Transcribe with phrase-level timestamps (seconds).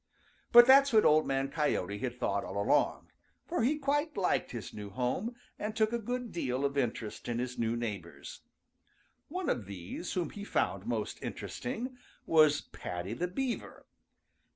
[0.51, 3.09] But that's what Old Man Coyote had thought all along,
[3.45, 7.37] for he quite liked his new home and took a good deal of interest in
[7.37, 8.41] his new neighbors.
[9.27, 13.85] One of these whom he found most interesting was Paddy the Beaver.